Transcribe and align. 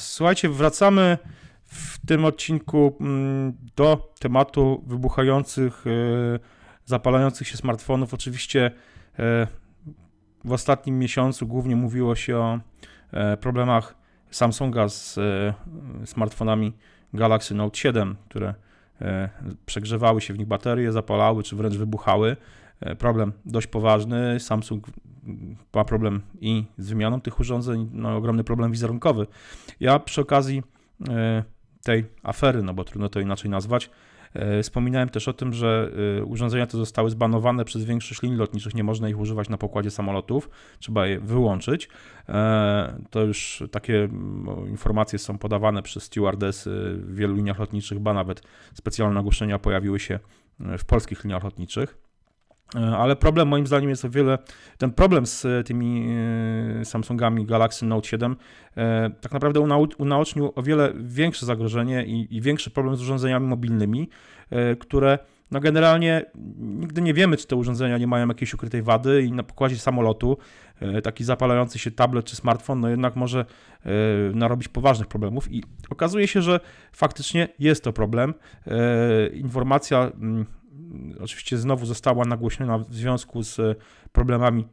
Słuchajcie, 0.00 0.48
wracamy 0.48 1.18
w 1.64 2.06
tym 2.06 2.24
odcinku 2.24 2.96
mm, 3.00 3.52
do 3.76 4.12
tematu 4.18 4.84
wybuchających, 4.86 5.84
e, 5.86 5.90
zapalających 6.84 7.48
się 7.48 7.56
smartfonów. 7.56 8.14
Oczywiście 8.14 8.70
e, 9.18 9.46
w 10.44 10.52
ostatnim 10.52 10.98
miesiącu 10.98 11.46
głównie 11.46 11.76
mówiło 11.76 12.14
się 12.14 12.36
o 12.36 12.60
e, 13.12 13.36
problemach 13.36 13.94
Samsunga 14.30 14.88
z 14.88 15.18
smartfonami 16.04 16.72
Galaxy 17.14 17.54
Note 17.54 17.78
7, 17.78 18.16
które 18.28 18.54
przegrzewały 19.66 20.20
się 20.20 20.34
w 20.34 20.38
nich 20.38 20.46
baterie, 20.46 20.92
zapalały 20.92 21.42
czy 21.42 21.56
wręcz 21.56 21.76
wybuchały. 21.76 22.36
Problem 22.98 23.32
dość 23.46 23.66
poważny. 23.66 24.40
Samsung 24.40 24.86
ma 25.74 25.84
problem 25.84 26.22
i 26.40 26.64
z 26.78 26.88
wymianą 26.88 27.20
tych 27.20 27.40
urządzeń, 27.40 27.90
no 27.92 28.16
ogromny 28.16 28.44
problem 28.44 28.72
wizerunkowy. 28.72 29.26
Ja 29.80 29.98
przy 29.98 30.20
okazji 30.20 30.62
tej 31.82 32.04
afery, 32.22 32.62
no 32.62 32.74
bo 32.74 32.84
trudno 32.84 33.08
to 33.08 33.20
inaczej 33.20 33.50
nazwać. 33.50 33.90
E, 34.34 34.62
wspominałem 34.62 35.08
też 35.08 35.28
o 35.28 35.32
tym, 35.32 35.52
że 35.52 35.90
e, 36.18 36.24
urządzenia 36.24 36.66
te 36.66 36.76
zostały 36.78 37.10
zbanowane 37.10 37.64
przez 37.64 37.84
większość 37.84 38.22
linii 38.22 38.38
lotniczych, 38.38 38.74
nie 38.74 38.84
można 38.84 39.08
ich 39.08 39.18
używać 39.18 39.48
na 39.48 39.58
pokładzie 39.58 39.90
samolotów, 39.90 40.50
trzeba 40.78 41.06
je 41.06 41.20
wyłączyć. 41.20 41.88
E, 42.28 43.02
to 43.10 43.20
już 43.20 43.62
takie 43.70 44.08
informacje 44.68 45.18
są 45.18 45.38
podawane 45.38 45.82
przez 45.82 46.02
stewardessy 46.02 46.70
w 46.96 47.14
wielu 47.14 47.34
liniach 47.34 47.58
lotniczych, 47.58 47.98
ba 47.98 48.14
nawet 48.14 48.42
specjalne 48.74 49.20
ogłoszenia 49.20 49.58
pojawiły 49.58 50.00
się 50.00 50.18
w 50.78 50.84
polskich 50.84 51.24
liniach 51.24 51.44
lotniczych. 51.44 52.09
E, 52.74 52.96
ale 52.96 53.16
problem 53.16 53.48
moim 53.48 53.66
zdaniem 53.66 53.90
jest 53.90 54.04
o 54.04 54.10
wiele, 54.10 54.38
ten 54.78 54.90
problem 54.90 55.26
z 55.26 55.44
e, 55.44 55.64
tymi 55.64 56.08
e, 56.80 56.84
Samsungami 56.84 57.46
Galaxy 57.46 57.86
Note 57.86 58.08
7 58.08 58.36
tak 59.20 59.32
naprawdę 59.32 59.60
unaocznił 59.98 60.52
o 60.54 60.62
wiele 60.62 60.92
większe 60.96 61.46
zagrożenie 61.46 62.06
i, 62.06 62.36
i 62.36 62.40
większy 62.40 62.70
problem 62.70 62.96
z 62.96 63.02
urządzeniami 63.02 63.46
mobilnymi, 63.46 64.08
które 64.78 65.18
no 65.50 65.60
generalnie 65.60 66.24
nigdy 66.58 67.02
nie 67.02 67.14
wiemy, 67.14 67.36
czy 67.36 67.46
te 67.46 67.56
urządzenia 67.56 67.98
nie 67.98 68.06
mają 68.06 68.28
jakiejś 68.28 68.54
ukrytej 68.54 68.82
wady 68.82 69.22
i 69.22 69.32
na 69.32 69.42
pokładzie 69.42 69.78
samolotu 69.78 70.38
taki 71.02 71.24
zapalający 71.24 71.78
się 71.78 71.90
tablet 71.90 72.26
czy 72.26 72.36
smartfon 72.36 72.80
no 72.80 72.88
jednak 72.88 73.16
może 73.16 73.44
narobić 74.34 74.68
poważnych 74.68 75.08
problemów 75.08 75.52
i 75.52 75.64
okazuje 75.90 76.28
się, 76.28 76.42
że 76.42 76.60
faktycznie 76.92 77.48
jest 77.58 77.84
to 77.84 77.92
problem. 77.92 78.34
Informacja 79.32 79.98
mm, 79.98 80.46
oczywiście 81.20 81.58
znowu 81.58 81.86
została 81.86 82.24
nagłośniona 82.24 82.78
w 82.78 82.94
związku 82.94 83.42
z 83.42 83.78
problemami, 84.12 84.66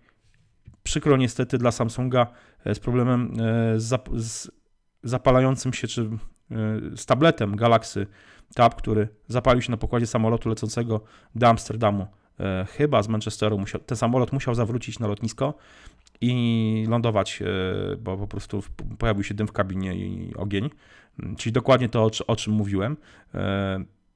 przykro 0.88 1.18
niestety 1.18 1.58
dla 1.58 1.72
Samsunga, 1.72 2.28
e, 2.66 2.76
z 2.76 2.80
problemem 2.80 3.34
e, 3.40 3.80
z 3.80 4.52
zapalającym 5.04 5.73
się, 5.73 5.88
czy 5.88 6.02
e, 6.02 6.08
z 6.95 7.06
tabletem 7.06 7.56
Galaxy 7.56 8.08
Tab, 8.56 8.76
który 8.76 9.08
zapalił 9.28 9.62
się 9.62 9.72
na 9.72 9.78
pokładzie 9.78 10.08
samolotu 10.08 10.50
lecącego 10.50 11.02
do 11.36 11.48
Amsterdamu. 11.48 12.08
Chyba 12.78 13.04
z 13.04 13.08
Manchesteru 13.08 13.58
musiał, 13.58 13.82
ten 13.82 13.98
samolot 13.98 14.32
musiał 14.32 14.56
zawrócić 14.56 15.00
na 15.00 15.08
lotnisko 15.08 15.54
i 16.22 16.86
lądować, 16.90 17.44
bo 18.00 18.18
po 18.18 18.28
prostu 18.28 18.64
pojawił 18.98 19.23
się 19.23 19.34
dym 19.34 19.48
w 19.48 19.52
kabinie 19.52 19.95
i 19.95 20.36
ogień. 20.36 20.70
Czyli 21.38 21.54
dokładnie 21.54 21.90
to, 21.90 22.10
o 22.28 22.36
czym 22.36 22.54
mówiłem. 22.54 22.98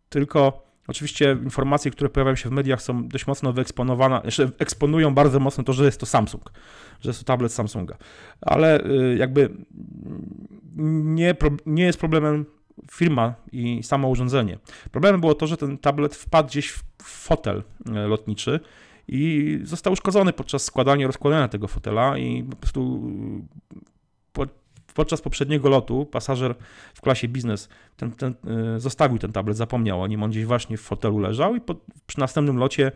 Tylko 0.09 0.70
Oczywiście 0.87 1.37
informacje, 1.43 1.91
które 1.91 2.09
pojawiają 2.09 2.35
się 2.35 2.49
w 2.49 2.51
mediach 2.51 2.81
są 2.81 3.07
dość 3.07 3.27
mocno 3.27 3.53
wyeksponowane, 3.53 4.21
jeszcze 4.23 4.49
eksponują 4.59 5.13
bardzo 5.13 5.39
mocno 5.39 5.63
to, 5.63 5.73
że 5.73 5.85
jest 5.85 5.99
to 5.99 6.05
Samsung, 6.05 6.51
że 7.01 7.09
jest 7.09 7.19
to 7.19 7.25
tablet 7.25 7.53
Samsunga. 7.53 7.97
Ale 8.41 8.85
y, 8.85 9.15
jakby 9.17 9.49
nie, 10.75 11.35
nie 11.65 11.83
jest 11.83 11.99
problemem 11.99 12.45
firma 12.91 13.33
i 13.51 13.83
samo 13.83 14.07
urządzenie. 14.07 14.57
Problemem 14.91 15.21
było 15.21 15.35
to, 15.35 15.47
że 15.47 15.57
ten 15.57 15.77
tablet 15.77 16.15
wpadł 16.15 16.49
gdzieś 16.49 16.71
w 16.71 16.83
fotel 17.03 17.63
y, 17.89 17.91
lotniczy 17.91 18.59
i 19.07 19.59
został 19.63 19.93
uszkodzony 19.93 20.33
podczas 20.33 20.63
składania 20.63 21.07
rozkładania 21.07 21.47
tego 21.47 21.67
fotela 21.67 22.17
i 22.17 22.43
po 22.43 22.55
prostu 22.55 23.11
podczas 24.93 25.21
poprzedniego 25.21 25.69
lotu 25.69 26.05
pasażer 26.05 26.55
w 26.93 27.01
klasie 27.01 27.27
biznes 27.27 27.69
ten, 27.97 28.11
ten, 28.11 28.35
y, 28.75 28.79
zostawił 28.79 29.17
ten 29.17 29.31
tablet, 29.31 29.57
zapomniał 29.57 30.01
o 30.01 30.07
nim, 30.07 30.23
on 30.23 30.29
gdzieś 30.31 30.45
właśnie 30.45 30.77
w 30.77 30.81
fotelu 30.81 31.19
leżał 31.19 31.55
i 31.55 31.61
po, 31.61 31.75
przy 32.07 32.19
następnym 32.19 32.57
locie 32.57 32.91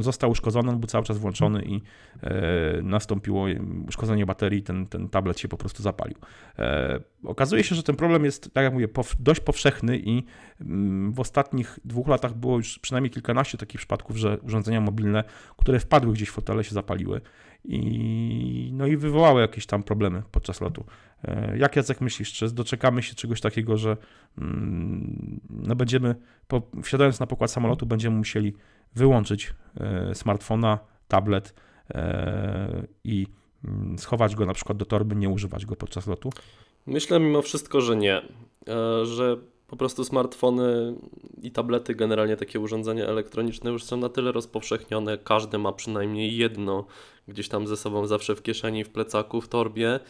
został 0.00 0.30
uszkodzony, 0.30 0.70
on 0.70 0.78
był 0.78 0.86
cały 0.86 1.04
czas 1.04 1.18
włączony 1.18 1.62
i 1.64 1.82
e, 2.22 2.82
nastąpiło 2.82 3.46
uszkodzenie 3.88 4.26
baterii, 4.26 4.62
ten, 4.62 4.86
ten 4.86 5.08
tablet 5.08 5.40
się 5.40 5.48
po 5.48 5.56
prostu 5.56 5.82
zapalił. 5.82 6.16
E, 6.58 7.00
okazuje 7.24 7.64
się, 7.64 7.74
że 7.74 7.82
ten 7.82 7.96
problem 7.96 8.24
jest, 8.24 8.54
tak 8.54 8.64
jak 8.64 8.72
mówię, 8.72 8.88
dość 9.18 9.40
powszechny 9.40 9.98
i 9.98 10.24
mm, 10.60 11.12
w 11.12 11.20
ostatnich 11.20 11.78
dwóch 11.84 12.08
latach 12.08 12.34
było 12.34 12.56
już 12.56 12.78
przynajmniej 12.78 13.10
kilkanaście 13.10 13.58
takich 13.58 13.78
przypadków, 13.78 14.16
że 14.16 14.38
urządzenia 14.38 14.80
mobilne, 14.80 15.24
które 15.56 15.80
wpadły 15.80 16.12
gdzieś 16.12 16.28
w 16.28 16.32
fotele 16.32 16.64
się 16.64 16.74
zapaliły 16.74 17.20
i, 17.64 18.70
no 18.74 18.86
i 18.86 18.96
wywołały 18.96 19.40
jakieś 19.40 19.66
tam 19.66 19.82
problemy 19.82 20.22
podczas 20.30 20.60
lotu. 20.60 20.84
E, 21.24 21.58
jak 21.58 21.76
Jacek 21.76 22.00
myślisz, 22.00 22.32
czy 22.32 22.50
doczekamy 22.54 23.02
się 23.02 23.14
czegoś 23.14 23.40
takiego, 23.40 23.76
że 23.76 23.96
mm, 24.38 25.40
no 25.50 25.76
będziemy, 25.76 26.14
po, 26.48 26.62
wsiadając 26.82 27.20
na 27.20 27.26
pokład 27.26 27.50
samolotu, 27.50 27.86
będziemy 27.86 28.16
musieli 28.16 28.54
wyłączyć 28.94 29.54
e, 29.80 30.14
smartfona, 30.14 30.78
tablet 31.08 31.54
e, 31.90 32.86
i 33.04 33.26
mm, 33.64 33.98
schować 33.98 34.36
go 34.36 34.46
na 34.46 34.54
przykład 34.54 34.78
do 34.78 34.84
torby, 34.84 35.16
nie 35.16 35.28
używać 35.28 35.66
go 35.66 35.76
podczas 35.76 36.06
lotu? 36.06 36.30
Myślę 36.86 37.20
mimo 37.20 37.42
wszystko, 37.42 37.80
że 37.80 37.96
nie. 37.96 38.22
Że 39.02 39.36
po 39.70 39.76
prostu 39.76 40.04
smartfony 40.04 40.94
i 41.42 41.50
tablety, 41.50 41.94
generalnie 41.94 42.36
takie 42.36 42.60
urządzenia 42.60 43.06
elektroniczne 43.06 43.70
już 43.70 43.84
są 43.84 43.96
na 43.96 44.08
tyle 44.08 44.32
rozpowszechnione, 44.32 45.18
każdy 45.18 45.58
ma 45.58 45.72
przynajmniej 45.72 46.36
jedno 46.36 46.86
gdzieś 47.28 47.48
tam 47.48 47.66
ze 47.66 47.76
sobą 47.76 48.06
zawsze 48.06 48.36
w 48.36 48.42
kieszeni, 48.42 48.84
w 48.84 48.90
plecaku, 48.90 49.40
w 49.40 49.48
torbie, 49.48 49.88
e, 49.94 50.00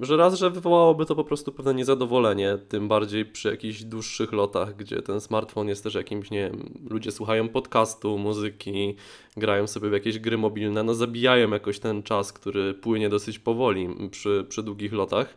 że 0.00 0.16
raz, 0.16 0.38
że 0.38 0.50
wywołałoby 0.50 1.06
to 1.06 1.14
po 1.14 1.24
prostu 1.24 1.52
pewne 1.52 1.74
niezadowolenie, 1.74 2.58
tym 2.68 2.88
bardziej 2.88 3.24
przy 3.24 3.48
jakichś 3.48 3.82
dłuższych 3.82 4.32
lotach, 4.32 4.76
gdzie 4.76 5.02
ten 5.02 5.20
smartfon 5.20 5.68
jest 5.68 5.84
też 5.84 5.94
jakimś, 5.94 6.30
nie 6.30 6.38
wiem, 6.38 6.86
ludzie 6.90 7.12
słuchają 7.12 7.48
podcastu, 7.48 8.18
muzyki, 8.18 8.94
grają 9.36 9.66
sobie 9.66 9.90
w 9.90 9.92
jakieś 9.92 10.18
gry 10.18 10.38
mobilne, 10.38 10.82
no 10.82 10.94
zabijają 10.94 11.50
jakoś 11.50 11.78
ten 11.78 12.02
czas, 12.02 12.32
który 12.32 12.74
płynie 12.74 13.08
dosyć 13.08 13.38
powoli 13.38 13.88
przy, 14.10 14.46
przy 14.48 14.62
długich 14.62 14.92
lotach. 14.92 15.36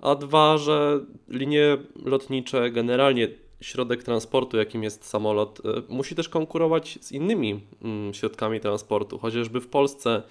A 0.00 0.14
dwa, 0.14 0.58
że 0.58 1.00
linie 1.28 1.76
lotnicze 2.04 2.70
generalnie 2.70 3.28
środek 3.60 4.02
transportu, 4.02 4.56
jakim 4.56 4.82
jest 4.82 5.04
samolot, 5.04 5.60
e, 5.64 5.82
musi 5.88 6.14
też 6.14 6.28
konkurować 6.28 6.98
z 7.00 7.12
innymi 7.12 7.60
mm, 7.82 8.14
środkami 8.14 8.60
transportu. 8.60 9.18
Chociażby 9.18 9.60
w 9.60 9.68
Polsce 9.68 10.22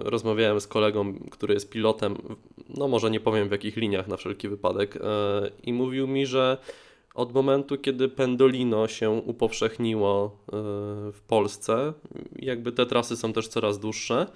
rozmawiałem 0.00 0.60
z 0.60 0.66
kolegą, 0.66 1.14
który 1.30 1.54
jest 1.54 1.70
pilotem, 1.70 2.16
no 2.68 2.88
może 2.88 3.10
nie 3.10 3.20
powiem 3.20 3.48
w 3.48 3.52
jakich 3.52 3.76
liniach 3.76 4.08
na 4.08 4.16
wszelki 4.16 4.48
wypadek, 4.48 4.96
e, 4.96 5.00
i 5.62 5.72
mówił 5.72 6.06
mi, 6.06 6.26
że 6.26 6.58
od 7.14 7.34
momentu, 7.34 7.78
kiedy 7.78 8.08
Pendolino 8.08 8.88
się 8.88 9.10
upowszechniło 9.10 10.38
w 11.12 11.20
Polsce, 11.28 11.92
jakby 12.36 12.72
te 12.72 12.86
trasy 12.86 13.16
są 13.16 13.32
też 13.32 13.48
coraz 13.48 13.78
dłuższe, 13.78 14.26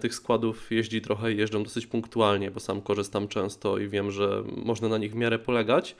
tych 0.00 0.14
składów 0.14 0.70
jeździ 0.70 1.00
trochę 1.00 1.32
i 1.32 1.36
jeżdżą 1.36 1.62
dosyć 1.62 1.86
punktualnie, 1.86 2.50
bo 2.50 2.60
sam 2.60 2.80
korzystam 2.80 3.28
często 3.28 3.78
i 3.78 3.88
wiem, 3.88 4.10
że 4.10 4.42
można 4.56 4.88
na 4.88 4.98
nich 4.98 5.12
w 5.12 5.14
miarę 5.14 5.38
polegać. 5.38 5.96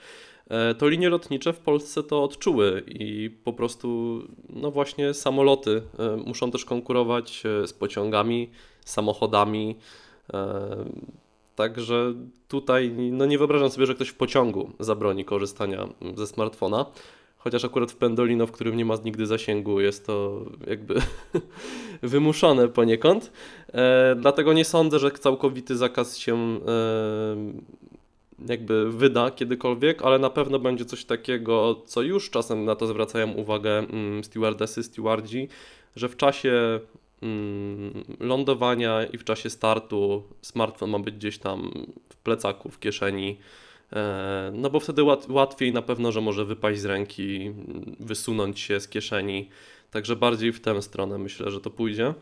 E, 0.51 0.75
to 0.75 0.87
linie 0.87 1.09
lotnicze 1.09 1.53
w 1.53 1.59
Polsce 1.59 2.03
to 2.03 2.23
odczuły 2.23 2.83
i 2.87 3.29
po 3.43 3.53
prostu, 3.53 4.19
no 4.49 4.71
właśnie, 4.71 5.13
samoloty 5.13 5.81
e, 5.99 6.17
muszą 6.17 6.51
też 6.51 6.65
konkurować 6.65 7.43
e, 7.45 7.67
z 7.67 7.73
pociągami, 7.73 8.49
samochodami. 8.85 9.75
Także 11.55 12.13
tutaj 12.47 12.91
no 12.91 13.25
nie 13.25 13.37
wyobrażam 13.37 13.69
sobie, 13.69 13.85
że 13.85 13.95
ktoś 13.95 14.09
w 14.09 14.15
pociągu 14.15 14.71
zabroni 14.79 15.25
korzystania 15.25 15.87
ze 16.15 16.27
smartfona. 16.27 16.85
Chociaż 17.37 17.65
akurat 17.65 17.91
w 17.91 17.95
Pendolino, 17.95 18.47
w 18.47 18.51
którym 18.51 18.77
nie 18.77 18.85
ma 18.85 18.95
nigdy 19.05 19.25
zasięgu, 19.25 19.79
jest 19.79 20.05
to 20.05 20.45
jakby 20.67 20.95
wymuszone 22.01 22.67
poniekąd. 22.67 23.31
E, 23.73 24.15
dlatego 24.15 24.53
nie 24.53 24.65
sądzę, 24.65 24.99
że 24.99 25.11
całkowity 25.11 25.77
zakaz 25.77 26.17
się 26.17 26.35
e, 26.35 26.59
jakby 28.47 28.91
wyda 28.91 29.31
kiedykolwiek, 29.31 30.01
ale 30.01 30.19
na 30.19 30.29
pewno 30.29 30.59
będzie 30.59 30.85
coś 30.85 31.05
takiego, 31.05 31.81
co 31.85 32.01
już 32.01 32.29
czasem 32.29 32.65
na 32.65 32.75
to 32.75 32.87
zwracają 32.87 33.31
uwagę 33.31 33.77
mm, 33.77 34.23
stewardzi, 34.83 35.47
że 35.95 36.09
w 36.09 36.17
czasie 36.17 36.79
mm, 37.21 38.03
lądowania 38.19 39.05
i 39.05 39.17
w 39.17 39.23
czasie 39.23 39.49
startu 39.49 40.23
smartfon 40.41 40.89
ma 40.89 40.99
być 40.99 41.15
gdzieś 41.15 41.37
tam 41.37 41.71
w 42.09 42.15
plecaku, 42.15 42.69
w 42.69 42.79
kieszeni, 42.79 43.37
e, 43.93 44.51
no 44.55 44.69
bo 44.69 44.79
wtedy 44.79 45.03
łatwiej 45.29 45.73
na 45.73 45.81
pewno, 45.81 46.11
że 46.11 46.21
może 46.21 46.45
wypaść 46.45 46.79
z 46.79 46.85
ręki, 46.85 47.51
wysunąć 47.99 48.59
się 48.59 48.79
z 48.79 48.87
kieszeni, 48.87 49.49
także 49.91 50.15
bardziej 50.15 50.51
w 50.53 50.59
tę 50.59 50.81
stronę 50.81 51.17
myślę, 51.17 51.51
że 51.51 51.61
to 51.61 51.69
pójdzie. 51.69 52.13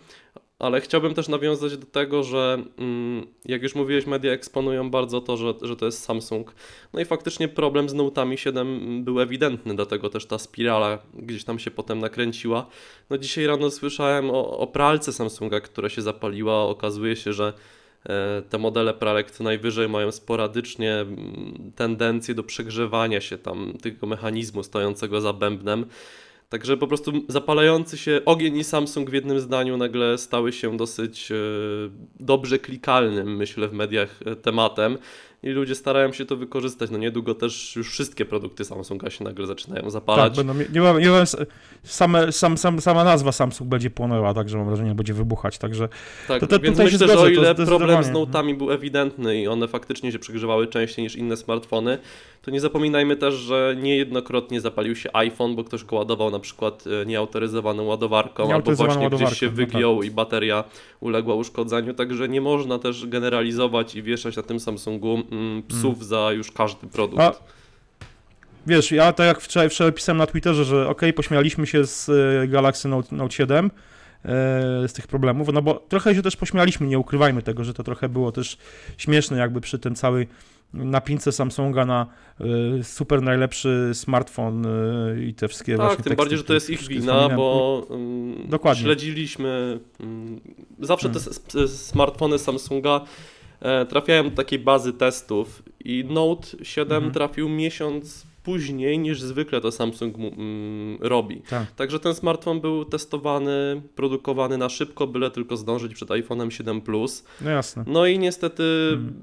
Ale 0.60 0.82
chciałbym 0.82 1.14
też 1.14 1.28
nawiązać 1.28 1.78
do 1.78 1.86
tego, 1.86 2.24
że 2.24 2.64
mm, 2.78 3.28
jak 3.46 3.64
już 3.64 3.76
mówiłeś, 3.76 4.06
media 4.06 4.32
eksponują 4.32 4.92
bardzo 4.92 5.22
to, 5.22 5.38
że, 5.38 5.54
że 5.62 5.76
to 5.76 5.86
jest 5.86 6.04
Samsung. 6.04 6.56
No 6.94 7.00
i 7.00 7.06
faktycznie 7.06 7.48
problem 7.48 7.90
z 7.90 7.96
Note'ami 7.96 8.36
7 8.36 9.04
był 9.04 9.22
ewidentny, 9.22 9.76
dlatego 9.76 10.10
też 10.10 10.26
ta 10.26 10.38
spirala 10.38 11.00
gdzieś 11.14 11.44
tam 11.44 11.60
się 11.60 11.72
potem 11.72 12.00
nakręciła. 12.00 12.66
No 13.10 13.18
dzisiaj 13.18 13.46
rano 13.46 13.72
słyszałem 13.72 14.30
o, 14.30 14.58
o 14.58 14.68
pralce 14.68 15.14
Samsunga, 15.14 15.60
która 15.60 15.90
się 15.90 16.02
zapaliła. 16.02 16.64
Okazuje 16.64 17.16
się, 17.16 17.34
że 17.34 17.54
e, 18.10 18.42
te 18.50 18.58
modele 18.58 18.94
pralek 18.94 19.32
co 19.32 19.44
najwyżej 19.44 19.90
mają 19.90 20.12
sporadycznie 20.12 20.94
mm, 20.94 21.72
tendencję 21.76 22.36
do 22.36 22.44
przegrzewania 22.44 23.22
się 23.22 23.38
tam 23.38 23.74
tego 23.82 24.08
mechanizmu 24.08 24.64
stojącego 24.64 25.22
za 25.22 25.34
bębnem. 25.34 25.86
Także 26.50 26.78
po 26.78 26.88
prostu 26.88 27.12
zapalający 27.28 27.98
się 27.98 28.22
ogień 28.26 28.58
i 28.58 28.64
Samsung 28.64 29.10
w 29.10 29.14
jednym 29.14 29.40
zdaniu 29.40 29.78
nagle 29.78 30.18
stały 30.18 30.52
się 30.52 30.78
dosyć 30.78 31.32
e, 31.32 31.36
dobrze 32.20 32.60
klikalnym, 32.60 33.36
myślę, 33.36 33.68
w 33.68 33.74
mediach 33.74 34.20
e, 34.26 34.36
tematem 34.36 34.98
i 35.44 35.50
ludzie 35.50 35.76
starają 35.76 36.14
się 36.14 36.26
to 36.26 36.36
wykorzystać. 36.36 36.90
No 36.90 36.98
niedługo 36.98 37.36
też 37.36 37.76
już 37.76 37.92
wszystkie 37.92 38.26
produkty 38.26 38.66
Samsunga 38.66 39.10
się 39.10 39.24
nagle 39.24 39.48
zaczynają 39.48 39.90
zapalać. 39.90 40.36
Tak, 40.36 40.46
będą, 40.46 40.64
nie, 40.64 41.00
nie, 41.00 41.10
nie, 41.10 41.24
same, 41.84 42.32
sam, 42.32 42.58
sam, 42.58 42.82
sama 42.82 43.04
nazwa 43.04 43.32
Samsung 43.32 43.70
będzie 43.70 43.90
płonęła, 43.90 44.34
także 44.34 44.58
mam 44.58 44.68
wrażenie, 44.68 44.96
będzie 44.96 45.14
wybuchać, 45.14 45.58
także 45.58 45.90
tak, 46.28 46.40
to 46.42 46.48
te, 46.48 46.60
więc 46.60 46.78
myślę, 46.78 46.98
zgodzę, 46.98 47.14
że 47.14 47.20
o 47.20 47.28
ile 47.28 47.56
to 47.56 47.66
problem 47.66 48.04
z 48.04 48.06
zdecydowanie. 48.06 48.54
Note'ami 48.54 48.58
był 48.58 48.72
ewidentny 48.72 49.42
i 49.42 49.48
one 49.48 49.68
faktycznie 49.68 50.12
się 50.12 50.20
przegrzewały 50.20 50.68
częściej 50.68 51.04
niż 51.04 51.16
inne 51.16 51.38
smartfony, 51.38 51.98
to 52.42 52.52
nie 52.52 52.60
zapominajmy 52.60 53.16
też, 53.16 53.34
że 53.34 53.76
niejednokrotnie 53.82 54.62
zapalił 54.62 54.96
się 54.96 55.10
iPhone, 55.14 55.56
bo 55.56 55.64
ktoś 55.64 55.84
go 55.84 55.96
ładował 55.96 56.32
na 56.32 56.40
przykład 56.40 56.84
e, 57.02 57.06
nieautoryzowaną 57.06 57.84
ładowarką, 57.84 58.44
albo 58.44 58.50
Nieautoryzowaną 58.50 58.94
właśnie 58.94 59.08
gdzieś 59.08 59.22
ładowarką, 59.22 59.40
się 59.40 59.46
no 59.46 59.54
wygiął 59.54 60.04
i 60.04 60.12
bateria 60.12 60.64
uległa 61.00 61.36
uszkodzeniu, 61.36 61.94
także 61.94 62.30
nie 62.30 62.42
można 62.42 62.80
też 62.80 63.08
generalizować 63.08 63.96
i 63.96 64.04
wieszać 64.04 64.36
na 64.36 64.44
tym 64.44 64.60
Samsungu 64.60 65.24
mm, 65.32 65.64
psów 65.64 66.06
za 66.06 66.32
już 66.32 66.52
każdy 66.52 66.88
produkt. 66.88 67.22
A- 67.22 67.34
Wiesz, 68.68 68.92
ja 68.92 69.14
tak 69.14 69.28
jak 69.28 69.42
wczoraj, 69.42 69.70
wczoraj 69.70 69.94
pisałem 69.94 70.18
na 70.18 70.28
Twitterze, 70.28 70.66
że 70.66 70.88
ok, 70.90 71.02
pośmialiśmy 71.16 71.68
się 71.68 71.86
z 71.86 72.10
e, 72.10 72.48
Galaxy 72.48 72.88
Note, 72.88 73.16
Note 73.16 73.32
7, 73.36 73.66
e, 73.66 73.70
z 74.88 74.94
tych 74.94 75.08
problemów, 75.08 75.50
no 75.54 75.62
bo 75.62 75.74
trochę 75.90 76.16
się 76.16 76.22
też 76.22 76.36
pośmialiśmy, 76.36 76.88
nie 76.88 77.00
ukrywajmy 77.00 77.42
tego, 77.42 77.64
że 77.64 77.74
to 77.74 77.84
trochę 77.84 78.10
było 78.10 78.32
też 78.32 78.58
śmieszne 78.98 79.38
jakby 79.38 79.62
przy 79.62 79.80
tym 79.80 79.96
całej 79.96 80.28
napince 80.74 81.32
Samsunga 81.32 81.86
na 81.86 82.06
e, 82.80 82.84
super 82.84 83.22
najlepszy 83.22 83.92
smartfon 83.94 84.68
i 85.28 85.34
te 85.34 85.48
wszystkie 85.48 85.78
Tak, 85.78 85.86
właśnie 85.86 86.04
tym 86.04 86.16
bardziej, 86.16 86.38
że 86.38 86.44
to 86.44 86.54
jest 86.54 86.70
ich 86.70 86.88
wina, 86.88 87.30
bo 87.30 87.86
mm, 87.90 88.50
Dokładnie. 88.50 88.84
śledziliśmy. 88.84 89.80
mm, 90.00 90.40
Zawsze 90.80 91.10
te 91.10 91.68
smartfony 91.68 92.40
Samsunga 92.40 93.02
e, 93.62 93.86
trafiają 93.86 94.24
do 94.24 94.36
takiej 94.36 94.60
bazy 94.60 94.94
testów 94.94 95.64
i 95.86 96.06
Note 96.10 96.48
7 96.66 96.96
Mhm. 96.96 97.14
trafił 97.14 97.50
miesiąc 97.50 98.30
później 98.44 99.00
niż 99.00 99.22
zwykle 99.22 99.62
to 99.62 99.72
Samsung 99.72 100.16
mm, 100.18 100.98
robi. 101.02 101.42
Tak. 101.50 101.72
Także 101.72 102.00
ten 102.00 102.16
smartfon 102.16 102.62
był 102.62 102.86
testowany, 102.86 103.82
produkowany 103.96 104.58
na 104.58 104.70
szybko, 104.70 105.08
byle 105.08 105.32
tylko 105.32 105.58
zdążyć 105.58 105.94
przed 105.94 106.10
iPhone'em 106.10 106.50
7 106.50 106.82
Plus. 106.82 107.24
No 107.42 107.50
jasne. 107.50 107.84
No 107.88 108.06
i 108.06 108.20
niestety 108.20 108.64
Mhm. 108.94 109.14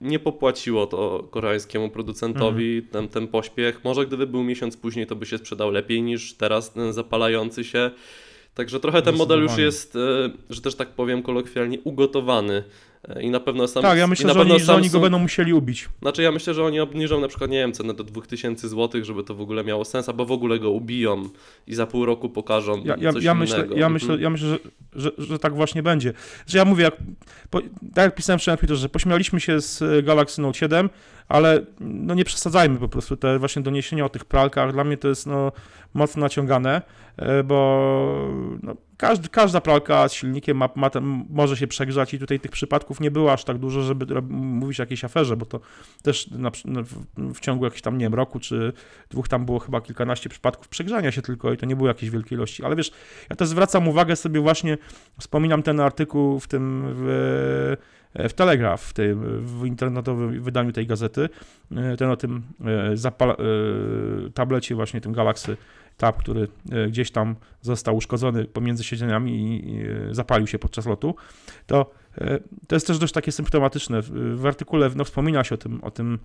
nie 0.00 0.18
popłaciło 0.18 0.86
to 0.86 1.28
koreańskiemu 1.30 1.90
producentowi 1.90 2.74
Mhm. 2.76 2.92
ten, 2.92 3.08
ten 3.08 3.28
pośpiech. 3.28 3.80
Może 3.84 4.06
gdyby 4.06 4.26
był 4.26 4.42
miesiąc 4.44 4.76
później, 4.76 5.06
to 5.06 5.16
by 5.16 5.26
się 5.26 5.38
sprzedał 5.38 5.70
lepiej 5.70 6.02
niż 6.02 6.34
teraz 6.34 6.72
ten 6.72 6.92
zapalający 6.92 7.64
się. 7.64 7.90
Także 8.54 8.80
trochę 8.80 9.02
ten 9.02 9.16
model 9.16 9.40
już 9.42 9.56
jest, 9.58 9.96
e, 9.96 9.98
że 10.50 10.60
też 10.60 10.74
tak 10.74 10.88
powiem 10.88 11.22
kolokwialnie, 11.22 11.78
ugotowany. 11.84 12.62
E, 13.08 13.22
I 13.22 13.30
na 13.30 13.40
pewno 13.40 13.68
sam. 13.68 13.82
Tak, 13.82 13.98
ja 13.98 14.06
myślę, 14.06 14.32
że 14.32 14.40
oni, 14.40 14.50
pewno 14.50 14.64
że 14.64 14.74
oni 14.74 14.90
go 14.90 14.98
Samsung- 14.98 15.02
będą 15.02 15.18
musieli 15.18 15.52
ubić. 15.52 15.88
Znaczy 16.02 16.22
ja 16.22 16.32
myślę, 16.32 16.54
że 16.54 16.64
oni 16.64 16.80
obniżą 16.80 17.20
na 17.20 17.28
przykład, 17.28 17.50
nie 17.50 17.58
wiem, 17.58 17.72
cenę 17.72 17.94
do 17.94 18.04
2000 18.04 18.68
zł, 18.68 19.04
żeby 19.04 19.24
to 19.24 19.34
w 19.34 19.40
ogóle 19.40 19.64
miało 19.64 19.84
sens, 19.84 20.08
albo 20.08 20.24
w 20.24 20.32
ogóle 20.32 20.58
go 20.58 20.70
ubiją 20.70 21.28
i 21.66 21.74
za 21.74 21.86
pół 21.86 22.04
roku 22.06 22.28
pokażą 22.28 22.82
Ja, 22.84 22.96
ja, 23.00 23.12
coś 23.12 23.24
ja, 23.24 23.32
innego. 23.32 23.34
myślę, 23.40 23.66
ja, 23.78 23.88
myślę, 23.88 24.16
ja 24.20 24.30
myślę, 24.30 24.48
że, 24.48 24.58
że, 24.92 25.10
że 25.18 25.38
tak 25.38 25.54
właśnie 25.54 25.82
będzie. 25.82 26.12
Że 26.46 26.58
ja 26.58 26.64
mówię, 26.64 26.84
jak, 26.84 26.96
po, 27.50 27.60
tak 27.94 28.04
jak 28.04 28.14
pisałem 28.14 28.38
wczoraj 28.38 28.52
na 28.54 28.58
Twitterze, 28.58 28.80
że 28.80 28.88
pośmialiśmy 28.88 29.40
się 29.40 29.60
z 29.60 29.82
e, 29.82 30.02
Galaxy 30.02 30.40
Note 30.42 30.58
7, 30.58 30.90
ale 31.28 31.60
no 31.80 32.14
nie 32.14 32.24
przesadzajmy 32.24 32.78
po 32.78 32.88
prostu 32.88 33.16
te 33.16 33.38
właśnie 33.38 33.62
doniesienia 33.62 34.04
o 34.04 34.08
tych 34.08 34.24
pralkach. 34.24 34.72
Dla 34.72 34.84
mnie 34.84 34.96
to 34.96 35.08
jest 35.08 35.26
no, 35.26 35.52
mocno 35.94 36.20
naciągane, 36.20 36.82
e, 37.16 37.42
bo 37.44 38.28
no, 38.62 38.76
każdy, 38.96 39.28
każda 39.28 39.60
pralka 39.60 40.08
z 40.08 40.12
silnikiem 40.12 40.56
ma, 40.56 40.68
ma 40.74 40.90
ten, 40.90 41.24
może 41.30 41.56
się 41.56 41.66
przegrzać 41.66 42.14
i 42.14 42.18
tutaj 42.18 42.40
tych 42.40 42.50
przypadków 42.50 43.00
nie 43.00 43.10
było 43.10 43.32
aż 43.32 43.44
tak 43.44 43.58
dużo, 43.58 43.82
żeby 43.82 44.22
mówić 44.28 44.80
o 44.80 44.82
jakiejś 44.82 45.04
aferze, 45.04 45.36
bo 45.36 45.46
to 45.46 45.60
też 46.02 46.30
na, 46.30 46.50
no, 46.64 46.82
w, 46.82 46.94
w 47.34 47.40
ciągu 47.40 47.64
jakichś 47.64 47.82
tam, 47.82 47.98
nie 47.98 48.04
wiem, 48.04 48.14
roku 48.14 48.40
czy 48.40 48.72
dwóch 49.10 49.28
tam 49.28 49.46
było 49.46 49.58
chyba 49.58 49.80
kilkanaście 49.80 50.28
przypadków 50.28 50.68
przegrzania 50.68 51.12
się 51.12 51.22
tylko 51.22 51.52
i 51.52 51.56
to 51.56 51.66
nie 51.66 51.76
były 51.76 51.88
jakieś 51.88 52.10
wielkie 52.10 52.34
ilości, 52.34 52.64
ale 52.64 52.76
wiesz, 52.76 52.90
ja 53.30 53.36
też 53.36 53.48
zwracam 53.48 53.88
uwagę 53.88 54.16
sobie 54.16 54.40
właśnie, 54.40 54.78
wspominam 55.20 55.62
ten 55.62 55.80
artykuł 55.80 56.40
w 56.40 56.48
tym 56.48 56.84
w, 56.86 57.76
w 58.28 58.32
Telegraph, 58.32 58.82
w 58.82 58.92
tym 58.92 59.40
w 59.40 59.66
internetowym 59.66 60.42
wydaniu 60.42 60.72
tej 60.72 60.86
gazety, 60.86 61.28
e, 61.76 61.96
ten 61.96 62.10
o 62.10 62.16
tym 62.16 62.42
e, 62.64 62.96
zapala, 62.96 63.34
e, 63.34 64.30
tablecie 64.30 64.74
właśnie 64.74 65.00
tym 65.00 65.12
Galaxy 65.12 65.56
Tab, 65.96 66.16
który 66.16 66.48
e, 66.72 66.88
gdzieś 66.88 67.10
tam 67.10 67.36
został 67.60 67.96
uszkodzony 67.96 68.44
pomiędzy 68.44 68.84
siedzeniami 68.84 69.32
i 69.70 69.82
e, 69.82 70.14
zapalił 70.14 70.46
się 70.46 70.58
podczas 70.58 70.86
lotu, 70.86 71.14
to 71.66 71.90
e, 72.18 72.38
to 72.66 72.76
jest 72.76 72.86
też 72.86 72.98
dość 72.98 73.12
takie 73.12 73.32
symptomatyczne. 73.32 74.00
W, 74.02 74.46
artykule 74.46 74.90
no, 74.96 75.04
wspomina 75.04 75.44
się 75.44 75.54
o 75.54 75.58
tym, 75.58 75.84
o 75.84 75.90
tym 75.90 76.18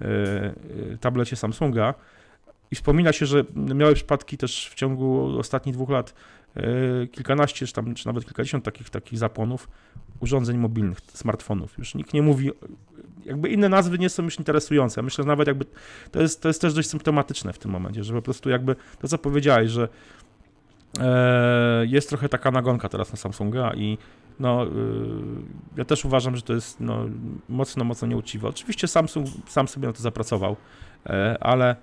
e, 0.00 0.04
e, 0.04 0.54
tablecie 1.00 1.36
Samsunga, 1.36 1.94
i 2.70 2.76
wspomina 2.76 3.12
się, 3.12 3.26
że 3.26 3.44
miały 3.54 3.94
przypadki 3.94 4.36
też 4.36 4.68
w 4.68 4.74
ciągu 4.74 5.38
ostatnich 5.38 5.74
dwóch 5.74 5.90
lat 5.90 6.14
e, 6.56 6.62
kilkanaście, 7.06 7.66
czy, 7.66 7.72
tam, 7.72 7.94
czy 7.94 8.06
nawet 8.06 8.24
kilkadziesiąt 8.24 8.64
takich, 8.64 8.90
takich 8.90 9.18
zapłonów 9.18 9.68
urządzeń 10.20 10.58
mobilnych, 10.58 10.98
smartfonów. 11.12 11.78
Już 11.78 11.94
nikt 11.94 12.14
nie 12.14 12.22
mówi, 12.22 12.50
jakby 13.24 13.48
inne 13.48 13.68
nazwy 13.68 13.98
nie 13.98 14.08
są 14.08 14.22
już 14.22 14.38
interesujące. 14.38 15.02
Myślę, 15.02 15.24
że 15.24 15.28
nawet 15.28 15.48
jakby 15.48 15.64
to 16.10 16.22
jest, 16.22 16.42
to 16.42 16.48
jest 16.48 16.60
też 16.60 16.74
dość 16.74 16.88
symptomatyczne 16.88 17.52
w 17.52 17.58
tym 17.58 17.70
momencie, 17.70 18.04
że 18.04 18.14
po 18.14 18.22
prostu 18.22 18.50
jakby 18.50 18.76
to, 19.00 19.08
co 19.08 19.18
powiedziałeś, 19.18 19.70
że 19.70 19.88
e, 21.00 21.86
jest 21.86 22.08
trochę 22.08 22.28
taka 22.28 22.50
nagonka 22.50 22.88
teraz 22.88 23.12
na 23.12 23.16
Samsunga 23.16 23.74
i 23.74 23.98
no, 24.40 24.66
y, 24.66 24.68
ja 25.76 25.84
też 25.84 26.04
uważam, 26.04 26.36
że 26.36 26.42
to 26.42 26.52
jest 26.52 26.80
no, 26.80 27.04
mocno, 27.48 27.84
mocno 27.84 28.08
nieuczciwe. 28.08 28.48
Oczywiście 28.48 28.88
Samsung 28.88 29.28
sam 29.48 29.68
sobie 29.68 29.86
na 29.86 29.92
to 29.92 30.02
zapracował, 30.02 30.56
e, 31.06 31.36
ale 31.40 31.70
e, 31.70 31.76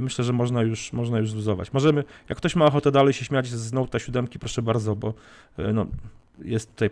myślę, 0.00 0.24
że 0.24 0.32
można 0.32 0.62
już, 0.62 0.92
można 0.92 1.18
już 1.18 1.30
zluzować. 1.30 1.72
Możemy, 1.72 2.04
jak 2.28 2.38
ktoś 2.38 2.56
ma 2.56 2.66
ochotę 2.66 2.90
dalej 2.90 3.12
się 3.12 3.24
śmiać 3.24 3.46
z 3.46 3.72
Note 3.72 4.00
7, 4.00 4.28
proszę 4.40 4.62
bardzo, 4.62 4.96
bo 4.96 5.14
e, 5.58 5.72
no, 5.72 5.86
jest 6.38 6.70
tutaj 6.70 6.90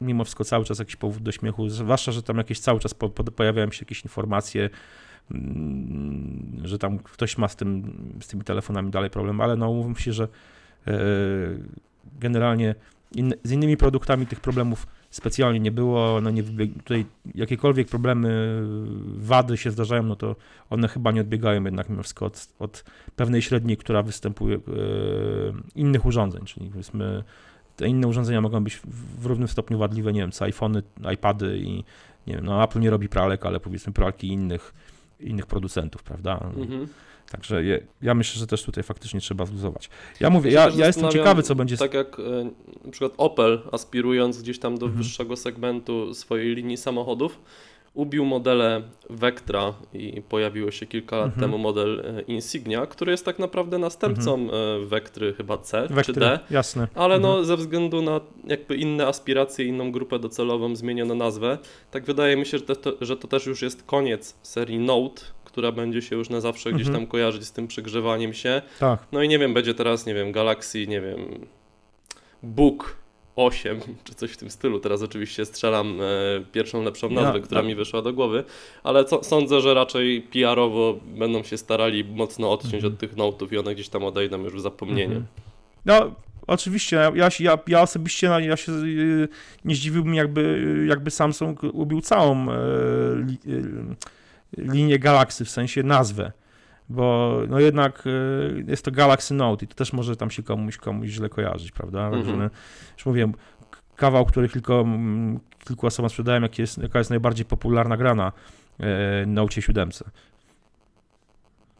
mimo 0.00 0.24
wszystko 0.24 0.44
cały 0.44 0.64
czas 0.64 0.78
jakiś 0.78 0.96
powód 0.96 1.22
do 1.22 1.32
śmiechu, 1.32 1.68
zwłaszcza, 1.68 2.12
że 2.12 2.22
tam 2.22 2.36
jakieś 2.36 2.60
cały 2.60 2.80
czas 2.80 2.94
po, 2.94 3.08
po, 3.08 3.24
pojawiają 3.24 3.70
się 3.70 3.84
jakieś 3.84 4.04
informacje, 4.04 4.70
mm, 5.30 6.60
że 6.64 6.78
tam 6.78 6.98
ktoś 6.98 7.38
ma 7.38 7.48
z, 7.48 7.56
tym, 7.56 7.92
z 8.20 8.26
tymi 8.28 8.44
telefonami 8.44 8.90
dalej 8.90 9.10
problem, 9.10 9.40
ale 9.40 9.56
no 9.56 9.70
umówmy 9.70 9.96
się, 9.96 10.12
że 10.12 10.28
e, 10.86 10.98
generalnie 12.20 12.74
inny, 13.12 13.36
z 13.44 13.52
innymi 13.52 13.76
produktami 13.76 14.26
tych 14.26 14.40
problemów 14.40 14.86
specjalnie 15.16 15.60
nie 15.60 15.72
było, 15.72 16.20
no 16.20 16.30
nie 16.30 16.42
tutaj 16.42 17.06
jakiekolwiek 17.34 17.88
problemy, 17.88 18.62
wady 19.16 19.56
się 19.56 19.70
zdarzają, 19.70 20.02
no 20.02 20.16
to 20.16 20.36
one 20.70 20.88
chyba 20.88 21.12
nie 21.12 21.20
odbiegają 21.20 21.64
jednak 21.64 21.88
mimo 21.88 22.02
wszystko 22.02 22.26
od, 22.26 22.48
od 22.58 22.84
pewnej 23.16 23.42
średniej, 23.42 23.76
która 23.76 24.02
występuje 24.02 24.56
e, 24.56 24.60
innych 25.74 26.06
urządzeń, 26.06 26.44
czyli 26.44 26.70
powiedzmy 26.70 27.24
te 27.76 27.88
inne 27.88 28.08
urządzenia 28.08 28.40
mogą 28.40 28.64
być 28.64 28.76
w, 28.76 29.22
w 29.22 29.26
równym 29.26 29.48
stopniu 29.48 29.78
wadliwe, 29.78 30.12
nie 30.12 30.20
wiem, 30.20 30.32
co 30.32 30.44
iPhony, 30.44 30.82
iPady 31.14 31.58
i 31.58 31.84
nie 32.26 32.34
wiem, 32.34 32.44
no 32.44 32.64
Apple 32.64 32.80
nie 32.80 32.90
robi 32.90 33.08
pralek, 33.08 33.46
ale 33.46 33.60
powiedzmy 33.60 33.92
pralki 33.92 34.28
innych, 34.28 34.74
innych 35.20 35.46
producentów, 35.46 36.02
prawda? 36.02 36.40
Mhm. 36.56 36.88
Także 37.30 37.64
je, 37.64 37.86
ja 38.02 38.14
myślę, 38.14 38.38
że 38.40 38.46
też 38.46 38.62
tutaj 38.62 38.84
faktycznie 38.84 39.20
trzeba 39.20 39.46
zluzować. 39.46 39.90
Ja 40.20 40.30
mówię, 40.30 40.50
Ja 40.50 40.68
ja, 40.76 40.86
jestem 40.86 41.10
ciekawy, 41.10 41.42
co 41.42 41.54
będzie 41.54 41.76
Tak 41.76 41.94
jak 41.94 42.18
e, 42.20 42.22
na 42.84 42.90
przykład 42.90 43.12
Opel, 43.16 43.62
aspirując 43.72 44.42
gdzieś 44.42 44.58
tam 44.58 44.78
do 44.78 44.86
Mhm. 44.86 45.02
wyższego 45.02 45.36
segmentu 45.36 46.14
swojej 46.14 46.54
linii 46.54 46.76
samochodów, 46.76 47.38
ubił 47.94 48.24
modele 48.24 48.82
Vectra 49.10 49.74
i 49.94 50.22
pojawiło 50.28 50.70
się 50.70 50.86
kilka 50.86 51.16
lat 51.16 51.26
Mhm. 51.26 51.40
temu 51.40 51.58
model 51.58 52.00
e, 52.18 52.20
Insignia, 52.22 52.86
który 52.86 53.12
jest 53.12 53.24
tak 53.24 53.38
naprawdę 53.38 53.78
następcą 53.78 54.48
e, 54.50 54.86
Vectry 54.86 55.34
chyba 55.34 55.58
C 55.58 55.84
czy 55.88 55.94
Wektry, 55.94 56.14
D. 56.14 56.38
jasne. 56.50 56.88
Ale 56.94 57.14
Mhm. 57.14 57.22
no, 57.22 57.44
ze 57.44 57.56
względu 57.56 58.02
na 58.02 58.20
jakby 58.44 58.76
inne 58.76 59.06
aspiracje, 59.06 59.64
inną 59.64 59.92
grupę 59.92 60.18
docelową 60.18 60.76
zmieniono 60.76 61.14
nazwę. 61.14 61.58
Tak 61.90 62.04
wydaje 62.04 62.36
mi 62.36 62.46
się, 62.46 62.58
że 62.58 62.64
to, 62.76 62.92
że 63.00 63.16
to 63.16 63.28
też 63.28 63.46
już 63.46 63.62
jest 63.62 63.82
koniec 63.82 64.36
serii 64.42 64.78
Note, 64.78 65.22
która 65.56 65.72
będzie 65.72 66.02
się 66.02 66.16
już 66.16 66.30
na 66.30 66.40
zawsze 66.40 66.72
gdzieś 66.72 66.86
Mhm. 66.86 67.02
tam 67.04 67.10
kojarzyć 67.10 67.44
z 67.44 67.52
tym 67.52 67.66
przegrzewaniem 67.68 68.34
się. 68.34 68.62
Tak. 68.80 68.98
No 69.12 69.22
i 69.22 69.28
nie 69.28 69.38
wiem, 69.38 69.54
będzie 69.54 69.74
teraz, 69.74 70.06
nie 70.06 70.14
wiem, 70.14 70.32
Galaxy, 70.32 70.86
nie 70.86 71.00
wiem, 71.00 71.18
Book 72.42 72.96
8 73.36 73.80
czy 74.04 74.14
coś 74.14 74.30
w 74.32 74.36
tym 74.36 74.50
stylu. 74.50 74.80
Teraz 74.80 75.02
oczywiście 75.02 75.44
strzelam 75.44 75.98
e, 76.00 76.04
pierwszą 76.52 76.82
lepszą 76.82 77.08
Ja- 77.10 77.20
nazwę, 77.22 77.40
która 77.40 77.60
a- 77.60 77.64
mi 77.64 77.74
wyszła 77.74 78.02
do 78.02 78.12
głowy, 78.12 78.44
ale 78.84 79.04
co, 79.04 79.24
sądzę, 79.24 79.60
że 79.60 79.74
raczej 79.74 80.22
PR-owo 80.22 80.98
będą 81.06 81.42
się 81.42 81.58
starali 81.58 82.04
mocno 82.04 82.52
odciąć 82.52 82.74
Mhm. 82.74 82.92
od 82.92 82.98
tych 82.98 83.16
notów 83.16 83.52
i 83.52 83.58
one 83.58 83.74
gdzieś 83.74 83.88
tam 83.88 84.04
odejdą 84.04 84.42
już 84.42 84.54
w 84.54 84.60
zapomnienie. 84.60 85.04
Mhm. 85.16 85.26
No, 85.86 86.14
oczywiście, 86.46 86.96
ja, 86.96 87.12
ja, 87.14 87.28
ja, 87.40 87.58
ja 87.66 87.82
osobiście 87.82 88.28
no, 88.28 88.38
ja 88.38 88.56
się 88.56 88.72
y, 88.72 89.28
nie 89.64 89.74
zdziwiłbym, 89.74 90.14
jakby, 90.14 90.68
jakby 90.88 91.10
Samsung 91.10 91.60
ubił 91.72 92.00
całą 92.00 92.50
e, 92.50 92.54
y, 93.48 93.96
linię 94.58 94.98
Galaxy, 94.98 95.44
w 95.44 95.50
sensie 95.50 95.82
nazwę. 95.82 96.32
Bo 96.88 97.36
no 97.48 97.60
jednak 97.60 98.06
y, 98.06 98.64
jest 98.68 98.84
to 98.84 98.90
Galaxy 98.90 99.34
Note 99.34 99.64
i 99.64 99.68
to 99.68 99.74
też 99.74 99.92
może 99.92 100.16
tam 100.16 100.30
się 100.30 100.42
komuś, 100.42 100.76
komuś 100.76 101.08
źle 101.08 101.28
kojarzyć, 101.28 101.72
prawda? 101.72 102.10
Także, 102.10 102.30
Mhm. 102.32 102.38
no, 102.38 102.58
już 102.96 103.06
mówiłem, 103.06 103.34
kawał, 103.96 104.24
który 104.24 104.48
tylko 104.48 104.80
mm, 104.80 105.40
kilku 105.64 105.86
osobom 105.86 106.10
sprzedałem, 106.10 106.42
jak 106.42 106.58
jest, 106.58 106.78
jaka 106.78 106.98
jest 106.98 107.10
najbardziej 107.10 107.46
popularna 107.46 107.96
gra 107.96 108.14
na 108.14 108.32
e, 108.80 109.26
Note 109.26 109.62
7. 109.62 109.90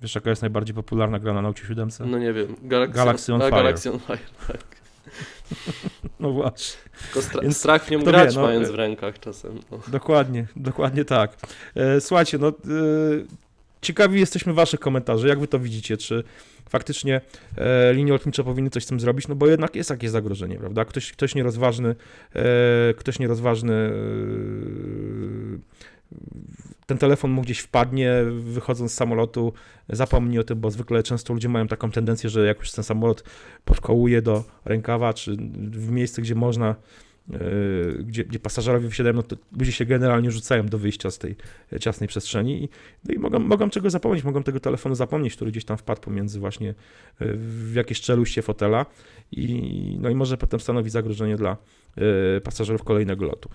Wiesz, 0.02 0.14
jaka 0.14 0.30
jest 0.30 0.42
najbardziej 0.42 0.74
popularna 0.74 1.18
gra 1.18 1.32
na 1.34 1.42
Note 1.42 1.62
7? 1.68 1.88
No 2.06 2.18
nie 2.18 2.32
wiem, 2.32 2.56
Galaxy, 2.62 2.94
Galaxy 2.96 3.34
on 3.34 3.42
a, 3.42 3.44
Fire. 3.44 3.56
Galaxy 3.56 3.92
on 3.92 3.98
Fire. 3.98 4.18
Tak. 4.46 4.64
No 6.20 6.30
właśnie. 6.30 6.76
Tylko 7.02 7.28
stra- 7.28 7.42
Więc 7.42 7.56
strach 7.56 7.84
w 7.84 7.90
nią 7.90 8.02
grać 8.02 8.34
wie, 8.34 8.40
no, 8.40 8.46
mając 8.46 8.68
e- 8.68 8.72
w 8.72 8.74
rękach 8.74 9.20
czasem. 9.20 9.60
No. 9.70 9.78
Dokładnie, 9.88 10.46
dokładnie 10.56 11.04
tak. 11.04 11.36
E, 11.74 12.00
Słuchajcie, 12.00 12.38
no 12.38 12.48
e, 12.48 12.52
ciekawi 13.82 14.20
jesteśmy 14.20 14.52
waszych 14.52 14.80
komentarzy, 14.80 15.28
jak 15.28 15.40
wy 15.40 15.48
to 15.48 15.58
widzicie, 15.58 15.96
czy 15.96 16.24
faktycznie 16.68 17.20
e, 17.56 17.92
linie 17.94 18.12
lotnicze 18.12 18.44
powinny 18.44 18.70
coś 18.70 18.84
z 18.84 18.86
tym 18.86 19.00
zrobić, 19.00 19.28
no 19.28 19.34
bo 19.34 19.46
jednak 19.46 19.76
jest 19.76 19.90
jakieś 19.90 20.10
zagrożenie, 20.10 20.56
prawda? 20.58 20.84
Ktoś, 20.84 21.12
ktoś 21.12 21.34
nierozważny, 21.34 21.94
e, 22.34 22.94
ktoś 22.94 23.18
nierozważny 23.18 23.74
e, 23.74 23.90
ten 26.86 26.98
telefon 26.98 27.30
mu 27.30 27.42
gdzieś 27.42 27.58
wpadnie, 27.58 28.12
wychodząc 28.30 28.92
z 28.92 28.94
samolotu, 28.94 29.52
zapomni 29.88 30.38
o 30.38 30.44
tym, 30.44 30.60
bo 30.60 30.70
zwykle 30.70 31.02
często 31.02 31.34
ludzie 31.34 31.48
mają 31.48 31.66
taką 31.66 31.90
tendencję, 31.90 32.30
że 32.30 32.46
jak 32.46 32.58
już 32.58 32.72
ten 32.72 32.84
samolot 32.84 33.24
podkołuje 33.64 34.22
do 34.22 34.44
rękawa, 34.64 35.14
czy 35.14 35.36
w 35.70 35.90
miejsce, 35.90 36.22
gdzie 36.22 36.34
można 36.34 36.74
yy, 37.30 38.04
gdzie, 38.04 38.24
gdzie 38.24 38.38
pasażerowie 38.38 38.88
wysiadają, 38.88 39.14
no 39.14 39.22
to 39.22 39.36
ludzie 39.58 39.72
się 39.72 39.84
generalnie 39.84 40.30
rzucają 40.30 40.66
do 40.66 40.78
wyjścia 40.78 41.10
z 41.10 41.18
tej 41.18 41.36
e, 41.72 41.80
ciasnej 41.80 42.08
przestrzeni 42.08 42.64
i, 42.64 42.68
no 43.04 43.14
i 43.14 43.18
mogą, 43.18 43.38
mogą 43.38 43.70
czego 43.70 43.90
zapomnieć, 43.90 44.24
mogą 44.24 44.42
tego 44.42 44.60
telefonu 44.60 44.94
zapomnieć, 44.94 45.36
który 45.36 45.50
gdzieś 45.50 45.64
tam 45.64 45.76
wpadł 45.76 46.00
pomiędzy 46.00 46.40
właśnie 46.40 46.70
e, 46.70 46.74
w 47.34 47.74
jakieś 47.74 48.00
czeluście 48.00 48.42
fotela 48.42 48.86
i, 49.32 49.98
no 50.00 50.10
i 50.10 50.14
może 50.14 50.36
potem 50.36 50.60
stanowi 50.60 50.90
zagrożenie 50.90 51.36
dla 51.36 51.56
e, 51.96 52.40
pasażerów 52.40 52.84
kolejnego 52.84 53.24
lotu. 53.24 53.48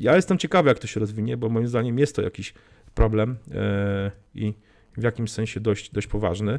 Ja 0.00 0.16
jestem 0.16 0.38
ciekawy, 0.38 0.68
jak 0.68 0.78
to 0.78 0.86
się 0.86 1.00
rozwinie, 1.00 1.36
bo 1.36 1.48
moim 1.48 1.68
zdaniem 1.68 1.98
jest 1.98 2.16
to 2.16 2.22
jakiś 2.22 2.54
problem 2.94 3.36
e, 3.54 4.10
i 4.34 4.54
w 4.96 5.02
jakimś 5.02 5.30
sensie 5.30 5.60
dość, 5.60 5.90
dość 5.90 6.06
poważny. 6.06 6.58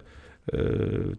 E, 0.54 0.60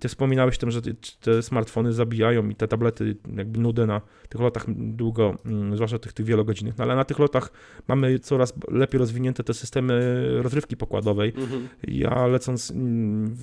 Ty 0.01 0.09
wspominałeś 0.09 0.59
tym, 0.59 0.71
że 0.71 0.81
te- 1.21 1.43
smartfony 1.43 1.93
zabijają 1.93 2.49
i 2.49 2.55
te 2.55 2.69
tablety 2.69 3.17
jakby 3.37 3.59
nudę 3.59 3.87
na 3.87 4.01
tych 4.29 4.41
lotach 4.41 4.65
długo, 4.69 5.35
mm, 5.47 5.77
zwłaszcza 5.77 5.99
tych, 5.99 6.13
tych 6.13 6.27
wielogodzinnych, 6.27 6.79
no 6.79 6.85
ale 6.85 6.97
na 6.97 7.05
tych 7.05 7.19
lotach 7.19 7.51
mamy 7.89 8.19
coraz 8.19 8.55
lepiej 8.71 8.99
rozwinięte 8.99 9.45
te 9.45 9.55
systemy 9.55 10.25
rozrywki 10.43 10.77
pokładowej. 10.77 11.33
Mhm. 11.37 11.69
Ja 11.89 12.27
lecąc 12.27 12.71
mm, 12.71 13.37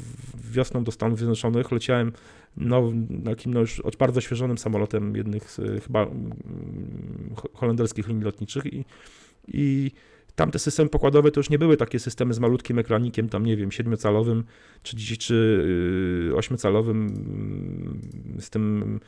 wiosną 0.52 0.84
do 0.84 0.92
Stanów 0.92 1.18
Zjednoczonych 1.18 1.72
leciałem 1.72 2.12
no, 2.58 2.92
takim 3.26 3.54
no 3.54 3.60
już 3.60 3.82
bardzo 4.00 4.22
świeżonym 4.22 4.58
samolotem 4.58 5.16
jednych 5.16 5.52
z 5.52 5.84
chyba 5.84 6.04
mm, 6.04 6.32
holenderskich 7.54 8.08
linii 8.08 8.24
lotniczych 8.24 8.66
i, 8.66 8.86
i 9.48 9.92
tam 10.40 10.52
te 10.52 10.60
systemy 10.60 10.90
pokładowe 10.90 11.32
to 11.32 11.40
już 11.40 11.50
nie 11.50 11.60
były 11.60 11.78
takie 11.78 12.00
systemy 12.00 12.34
z 12.34 12.40
malutkim 12.40 12.80
ekranikiem, 12.80 13.30
tam 13.30 13.46
nie 13.46 13.58
wiem, 13.58 13.72
siedmiocalowym 13.72 14.44
czy, 14.84 15.18
czy 15.18 15.36
y, 16.32 16.36
ośmiocalowym 16.36 17.08
mm, 17.08 18.42
z 18.42 18.50
tym 18.50 18.84
mm, 18.84 19.00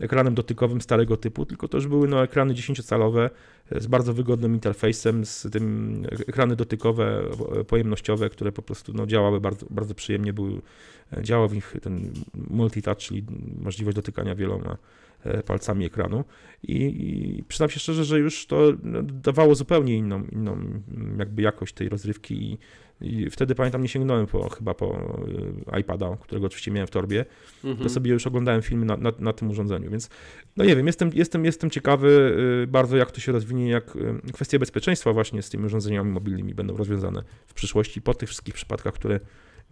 ekranem 0.00 0.34
dotykowym 0.34 0.80
starego 0.80 1.16
typu, 1.16 1.46
tylko 1.46 1.68
to 1.68 1.76
już 1.76 1.86
były 1.86 2.08
no, 2.08 2.22
ekrany 2.22 2.54
10-calowe 2.54 3.30
e, 3.70 3.80
z 3.80 3.86
bardzo 3.86 4.14
wygodnym 4.14 4.54
interfejsem, 4.54 5.24
z 5.24 5.48
tym 5.52 6.02
e, 6.12 6.28
ekrany 6.28 6.56
dotykowe, 6.56 7.22
e, 7.60 7.64
pojemnościowe, 7.64 8.30
które 8.30 8.52
po 8.52 8.62
prostu 8.62 8.92
no, 8.92 9.06
działały 9.06 9.40
bardzo, 9.40 9.66
bardzo 9.70 9.94
przyjemnie, 9.94 10.32
były, 10.32 10.60
e, 11.12 11.22
działał 11.22 11.48
w 11.48 11.54
nich 11.54 11.76
ten 11.82 12.12
multitouch, 12.50 12.98
czyli 12.98 13.24
możliwość 13.62 13.94
dotykania 13.96 14.34
wieloma 14.34 14.76
e, 15.24 15.42
palcami 15.42 15.84
ekranu 15.84 16.24
i, 16.62 16.76
i 17.38 17.44
przyznam 17.48 17.70
się 17.70 17.80
szczerze, 17.80 18.04
że 18.04 18.18
już 18.18 18.46
to 18.46 18.72
no, 18.82 19.02
dawało 19.02 19.54
zupełnie 19.54 19.96
inną, 19.96 20.24
inną 20.24 20.52
mm, 20.52 21.16
jakby 21.18 21.42
jakość 21.42 21.74
tej 21.74 21.88
rozrywki 21.88 22.52
i, 22.52 22.58
i 23.00 23.30
wtedy 23.30 23.54
pamiętam 23.54 23.82
nie 23.82 23.88
sięgnąłem 23.88 24.26
po, 24.26 24.48
chyba 24.48 24.74
po 24.74 25.18
e, 25.72 25.80
iPada, 25.80 26.16
którego 26.20 26.46
oczywiście 26.46 26.70
miałem 26.70 26.86
w 26.86 26.90
torbie, 26.90 27.24
Mhm. 27.64 27.76
to 27.76 27.88
sobie 27.88 28.10
już 28.12 28.26
oglądałem 28.26 28.62
filmy 28.62 28.86
na, 28.86 28.96
na, 28.96 29.12
na 29.18 29.32
tym 29.32 29.50
urządzeniu, 29.50 29.90
więc 29.90 30.10
no 30.56 30.64
nie 30.64 30.76
wiem, 30.76 30.86
jestem, 30.86 31.10
jestem, 31.14 31.44
jestem 31.44 31.70
ciekawy 31.70 32.36
y, 32.64 32.66
bardzo 32.66 32.96
jak 32.96 33.12
to 33.12 33.20
się 33.20 33.32
rozwinie, 33.32 33.70
jak 33.70 33.98
kwestie 34.32 34.58
bezpieczeństwa 34.58 35.12
właśnie 35.12 35.42
z 35.42 35.50
tymi 35.50 35.64
urządzeniami 35.64 36.10
mobilnymi 36.10 36.54
będą 36.54 36.76
rozwiązane 36.76 37.22
w 37.46 37.54
przyszłości 37.54 38.02
po 38.02 38.14
tych 38.14 38.28
wszystkich 38.28 38.54
przypadkach, 38.54 38.94
które 38.94 39.20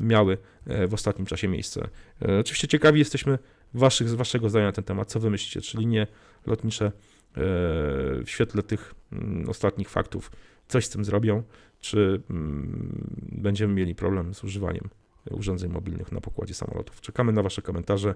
miały 0.01 0.39
e, 0.67 0.87
w 0.87 0.95
ostatnim 0.95 1.27
czasie 1.27 1.49
miejsce. 1.49 1.89
E, 2.23 2.39
Oczywiście 2.39 2.69
ciekawi 2.69 2.99
jesteśmy 2.99 3.39
waszych, 3.75 4.09
waszego 4.09 4.51
zdania 4.51 4.67
na 4.67 4.73
ten 4.73 4.85
temat, 4.85 5.09
co 5.09 5.21
wy 5.21 5.31
myślicie, 5.31 5.61
czy 5.61 5.79
linie 5.79 6.07
lotnicze 6.47 6.87
e, 6.87 6.93
w 7.37 8.25
świetle 8.27 8.63
tych 8.63 8.95
mm, 9.13 9.49
ostatnich 9.49 9.89
faktów 9.89 10.31
coś 10.69 10.87
z 10.87 10.91
tym 10.91 11.05
zrobią, 11.05 11.43
czy 11.81 12.23
mm, 12.31 13.07
będziemy 13.33 13.75
mieli 13.75 13.95
problem 13.95 14.35
z 14.35 14.45
używaniem 14.45 14.89
urządzeń 15.31 15.73
mobilnych 15.73 16.13
na 16.13 16.21
pokładzie 16.21 16.55
samolotów. 16.55 17.01
Czekamy 17.01 17.33
na 17.33 17.43
wasze 17.43 17.63
komentarze 17.63 18.15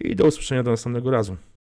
i 0.00 0.16
do 0.16 0.26
usłyszenia 0.26 0.62
do 0.62 0.70
następnego 0.70 1.10
razu. 1.10 1.36